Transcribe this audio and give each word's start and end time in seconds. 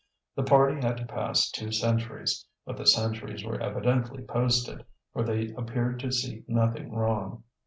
The 0.35 0.41
party 0.41 0.81
had 0.81 0.97
to 0.97 1.05
pass 1.05 1.51
two 1.51 1.71
sentries, 1.71 2.47
but 2.65 2.75
the 2.75 2.87
sentries 2.87 3.45
were 3.45 3.61
evidently 3.61 4.23
posted, 4.23 4.83
for 5.13 5.23
they 5.23 5.51
appeared 5.55 5.99
to 5.99 6.11
see 6.11 6.43
nothing 6.47 6.91
wrong. 6.95 7.43